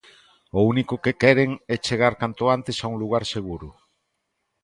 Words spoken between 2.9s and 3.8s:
un lugar seguro.